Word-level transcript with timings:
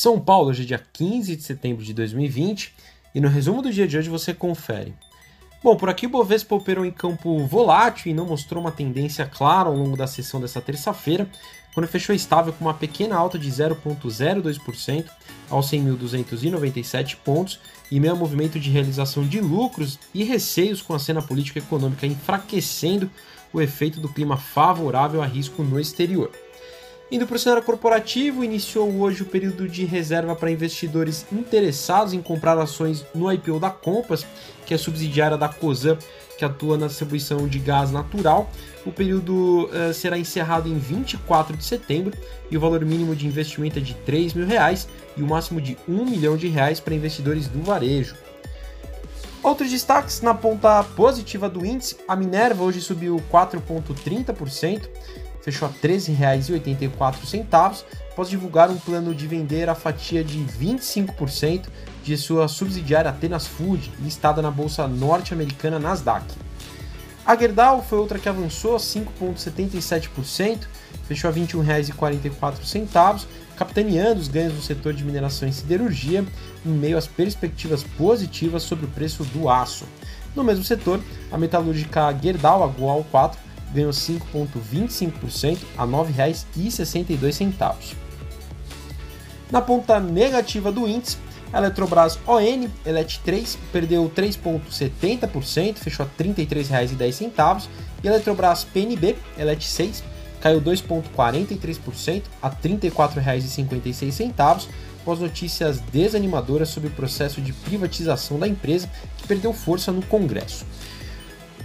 São 0.00 0.18
Paulo, 0.18 0.48
hoje 0.48 0.62
é 0.62 0.64
dia 0.64 0.82
15 0.94 1.36
de 1.36 1.42
setembro 1.42 1.84
de 1.84 1.92
2020 1.92 2.74
e 3.14 3.20
no 3.20 3.28
resumo 3.28 3.60
do 3.60 3.70
dia 3.70 3.86
de 3.86 3.98
hoje 3.98 4.08
você 4.08 4.32
confere. 4.32 4.94
Bom, 5.62 5.76
por 5.76 5.90
aqui 5.90 6.06
o 6.06 6.08
Bovespa 6.08 6.54
operou 6.54 6.86
em 6.86 6.90
campo 6.90 7.46
volátil 7.46 8.10
e 8.10 8.14
não 8.14 8.24
mostrou 8.24 8.62
uma 8.62 8.72
tendência 8.72 9.26
clara 9.26 9.68
ao 9.68 9.76
longo 9.76 9.98
da 9.98 10.06
sessão 10.06 10.40
dessa 10.40 10.58
terça-feira, 10.58 11.28
quando 11.74 11.86
fechou 11.86 12.14
estável 12.14 12.50
com 12.50 12.64
uma 12.64 12.72
pequena 12.72 13.14
alta 13.14 13.38
de 13.38 13.50
0,02% 13.50 15.04
aos 15.50 15.70
100.297 15.70 17.16
pontos 17.22 17.60
e 17.90 18.00
meio 18.00 18.16
movimento 18.16 18.58
de 18.58 18.70
realização 18.70 19.28
de 19.28 19.38
lucros 19.38 19.98
e 20.14 20.24
receios 20.24 20.80
com 20.80 20.94
a 20.94 20.98
cena 20.98 21.20
política 21.20 21.58
econômica 21.58 22.06
enfraquecendo 22.06 23.10
o 23.52 23.60
efeito 23.60 24.00
do 24.00 24.08
clima 24.08 24.38
favorável 24.38 25.22
a 25.22 25.26
risco 25.26 25.62
no 25.62 25.78
exterior. 25.78 26.32
Indo 27.12 27.26
para 27.26 27.34
o 27.34 27.38
cenário 27.40 27.64
corporativo, 27.64 28.44
iniciou 28.44 28.88
hoje 29.00 29.22
o 29.22 29.26
período 29.26 29.68
de 29.68 29.84
reserva 29.84 30.36
para 30.36 30.48
investidores 30.48 31.26
interessados 31.32 32.12
em 32.12 32.22
comprar 32.22 32.56
ações 32.56 33.04
no 33.12 33.30
IPO 33.32 33.58
da 33.58 33.68
Compass, 33.68 34.24
que 34.64 34.72
é 34.72 34.78
subsidiária 34.78 35.36
da 35.36 35.48
COSAN, 35.48 35.98
que 36.38 36.44
atua 36.44 36.78
na 36.78 36.86
distribuição 36.86 37.48
de 37.48 37.58
gás 37.58 37.90
natural. 37.90 38.48
O 38.86 38.92
período 38.92 39.64
uh, 39.64 39.92
será 39.92 40.16
encerrado 40.16 40.68
em 40.68 40.78
24 40.78 41.56
de 41.56 41.64
setembro 41.64 42.16
e 42.48 42.56
o 42.56 42.60
valor 42.60 42.84
mínimo 42.84 43.16
de 43.16 43.26
investimento 43.26 43.80
é 43.80 43.82
de 43.82 43.94
3 43.94 44.34
mil 44.34 44.46
reais 44.46 44.86
e 45.16 45.22
o 45.22 45.26
máximo 45.26 45.60
de 45.60 45.76
1 45.88 46.04
milhão 46.04 46.36
de 46.36 46.46
reais 46.46 46.78
para 46.78 46.94
investidores 46.94 47.48
do 47.48 47.60
varejo. 47.60 48.14
Outros 49.42 49.70
destaques 49.70 50.20
na 50.20 50.34
ponta 50.34 50.84
positiva 50.84 51.48
do 51.48 51.66
índice, 51.66 51.96
a 52.06 52.14
Minerva 52.14 52.62
hoje 52.62 52.80
subiu 52.80 53.20
4,30%, 53.32 54.88
fechou 55.42 55.68
a 55.68 55.70
R$ 55.70 55.76
13,84 55.82 57.84
após 58.10 58.28
divulgar 58.28 58.70
um 58.70 58.76
plano 58.76 59.14
de 59.14 59.26
vender 59.26 59.68
a 59.68 59.74
fatia 59.74 60.22
de 60.22 60.38
25% 60.38 61.66
de 62.02 62.16
sua 62.16 62.48
subsidiária 62.48 63.10
Atenas 63.10 63.46
Food, 63.46 63.92
listada 64.02 64.42
na 64.42 64.50
bolsa 64.50 64.86
norte-americana 64.86 65.78
Nasdaq. 65.78 66.24
A 67.24 67.36
Gerdau 67.36 67.82
foi 67.82 67.98
outra 67.98 68.18
que 68.18 68.28
avançou 68.28 68.76
5,77%, 68.76 70.60
fechou 71.04 71.30
a 71.30 71.32
R$ 71.32 71.40
21,44, 71.40 73.26
capitaneando 73.56 74.20
os 74.20 74.28
ganhos 74.28 74.54
do 74.54 74.62
setor 74.62 74.94
de 74.94 75.04
mineração 75.04 75.48
e 75.48 75.52
siderurgia, 75.52 76.24
em 76.64 76.70
meio 76.70 76.96
às 76.96 77.06
perspectivas 77.06 77.84
positivas 77.84 78.62
sobre 78.62 78.86
o 78.86 78.88
preço 78.88 79.22
do 79.24 79.48
aço. 79.48 79.84
No 80.34 80.42
mesmo 80.42 80.64
setor, 80.64 81.00
a 81.30 81.36
metalúrgica 81.36 82.16
Gerdau, 82.20 82.64
a 82.64 82.66
Goal 82.66 83.04
4, 83.10 83.38
ganhou 83.74 83.92
5,25% 83.92 85.58
a 85.76 85.84
R$ 85.84 85.90
9,62. 85.90 87.94
Na 89.50 89.60
ponta 89.60 89.98
negativa 89.98 90.70
do 90.70 90.88
índice, 90.88 91.18
a 91.52 91.58
Eletrobras 91.58 92.18
ON, 92.26 92.68
ELET 92.86 93.20
3, 93.24 93.58
perdeu 93.72 94.10
3,70%, 94.14 95.76
fechou 95.76 96.06
a 96.06 96.08
R$ 96.08 96.24
33,10. 96.24 97.68
E 98.02 98.08
a 98.08 98.12
Eletrobras 98.12 98.64
PNB, 98.64 99.16
ELET 99.36 99.64
6, 99.64 100.04
caiu 100.40 100.60
2,43% 100.60 102.22
a 102.40 102.48
R$ 102.48 102.56
34,56, 102.62 104.68
após 105.02 105.18
notícias 105.18 105.80
desanimadoras 105.80 106.68
sobre 106.68 106.88
o 106.88 106.92
processo 106.92 107.40
de 107.40 107.52
privatização 107.52 108.38
da 108.38 108.46
empresa, 108.46 108.88
que 109.18 109.26
perdeu 109.26 109.52
força 109.52 109.90
no 109.90 110.02
Congresso. 110.02 110.64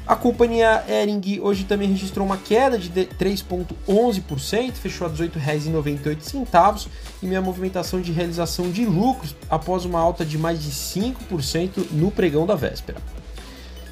A 0.08 0.16
companhia 0.16 0.84
Ering 0.88 1.40
hoje 1.40 1.64
também 1.64 1.90
registrou 1.90 2.28
uma 2.28 2.38
queda 2.38 2.78
de 2.78 2.92
3,11%, 2.92 4.74
fechou 4.74 5.08
a 5.08 5.10
R$ 5.10 5.18
18,98 5.18 6.88
e 7.24 7.26
minha 7.26 7.42
movimentação 7.42 8.00
de 8.00 8.12
realização 8.12 8.70
de 8.70 8.86
lucros 8.86 9.36
após 9.50 9.84
uma 9.84 10.00
alta 10.00 10.24
de 10.24 10.38
mais 10.38 10.62
de 10.62 10.70
5% 10.70 11.92
no 11.92 12.12
pregão 12.12 12.46
da 12.46 12.54
véspera. 12.54 13.00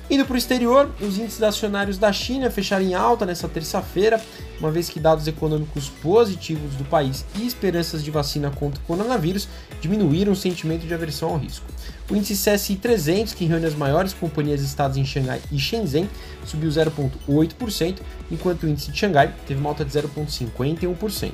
Indo 0.10 0.26
para 0.26 0.36
o 0.36 0.38
exterior, 0.38 0.92
os 1.00 1.18
índices 1.18 1.42
acionários 1.42 1.98
da 1.98 2.12
China 2.12 2.52
fecharam 2.52 2.84
em 2.84 2.94
alta 2.94 3.26
nesta 3.26 3.48
terça-feira, 3.48 4.22
uma 4.60 4.70
vez 4.70 4.90
que 4.90 5.00
dados 5.00 5.28
econômicos 5.28 5.90
positivos 5.90 6.76
do 6.76 6.84
país 6.84 7.26
e 7.36 7.48
esperanças 7.48 8.04
de 8.04 8.12
vacina 8.12 8.52
contra 8.52 8.82
o 8.82 8.86
coronavírus 8.86 9.48
diminuíram 9.80 10.34
o 10.34 10.36
sentimento 10.36 10.86
de 10.86 10.94
aversão 10.94 11.30
ao 11.30 11.38
risco. 11.38 11.66
O 12.12 12.16
índice 12.16 12.50
CSI 12.50 12.76
300, 12.76 13.34
que 13.34 13.46
reúne 13.46 13.66
as 13.66 13.76
maiores 13.76 14.14
companhias 14.14 14.62
listadas 14.62 14.98
em 14.98 15.06
Xangai 15.06 15.42
e 15.50 15.58
Shenzhen, 15.58 16.10
subiu 16.46 16.70
0,8%, 16.70 18.00
enquanto 18.30 18.64
o 18.64 18.68
índice 18.68 18.92
de 18.92 19.00
Xangai 19.00 19.34
teve 19.48 19.60
uma 19.62 19.70
alta 19.70 19.86
de 19.86 19.92
0,51%. 19.92 21.32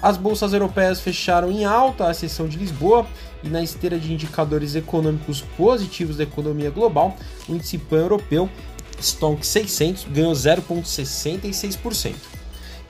As 0.00 0.16
bolsas 0.16 0.52
europeias 0.52 1.00
fecharam 1.00 1.50
em 1.50 1.64
alta 1.64 2.08
a 2.08 2.14
sessão 2.14 2.46
de 2.46 2.56
Lisboa 2.56 3.06
e 3.42 3.48
na 3.48 3.62
esteira 3.62 3.98
de 3.98 4.12
indicadores 4.12 4.76
econômicos 4.76 5.40
positivos 5.56 6.16
da 6.16 6.22
economia 6.22 6.70
global, 6.70 7.16
o 7.48 7.54
índice 7.54 7.78
pan 7.78 7.98
europeu 7.98 8.48
Stonk 9.00 9.44
600 9.44 10.04
ganhou 10.04 10.32
0,66%. 10.32 12.14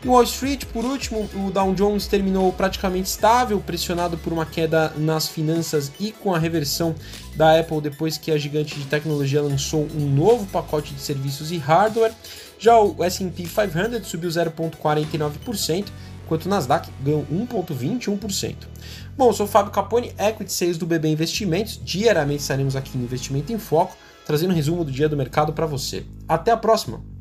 Em 0.04 0.08
Wall 0.08 0.22
Street, 0.22 0.64
por 0.66 0.84
último, 0.84 1.28
o 1.34 1.50
Dow 1.50 1.74
Jones 1.74 2.06
terminou 2.06 2.52
praticamente 2.52 3.08
estável, 3.08 3.58
pressionado 3.58 4.16
por 4.16 4.32
uma 4.32 4.46
queda 4.46 4.92
nas 4.96 5.26
finanças 5.26 5.90
e 5.98 6.12
com 6.12 6.32
a 6.32 6.38
reversão 6.38 6.94
da 7.34 7.58
Apple 7.58 7.80
depois 7.80 8.16
que 8.16 8.30
a 8.30 8.38
gigante 8.38 8.78
de 8.78 8.84
tecnologia 8.84 9.42
lançou 9.42 9.88
um 9.96 10.08
novo 10.08 10.46
pacote 10.46 10.94
de 10.94 11.00
serviços 11.00 11.50
e 11.50 11.56
hardware. 11.56 12.12
Já 12.60 12.78
o 12.78 13.02
S&P 13.02 13.42
500 13.42 14.06
subiu 14.06 14.30
0,49%, 14.30 15.86
enquanto 16.28 16.44
o 16.44 16.48
Nasdaq 16.50 16.90
ganhou 17.02 17.26
1,21%. 17.32 18.54
Bom, 19.16 19.30
eu 19.30 19.32
sou 19.32 19.46
o 19.46 19.48
Fábio 19.48 19.72
Capone, 19.72 20.12
Equity 20.18 20.52
Sales 20.52 20.76
do 20.76 20.86
BB 20.86 21.08
Investimentos. 21.08 21.80
Diariamente 21.82 22.42
estaremos 22.42 22.76
aqui 22.76 22.98
no 22.98 23.04
Investimento 23.04 23.50
em 23.50 23.58
Foco, 23.58 23.96
trazendo 24.26 24.50
um 24.50 24.54
resumo 24.54 24.84
do 24.84 24.92
dia 24.92 25.08
do 25.08 25.16
mercado 25.16 25.54
para 25.54 25.64
você. 25.64 26.04
Até 26.28 26.50
a 26.50 26.56
próxima! 26.56 27.17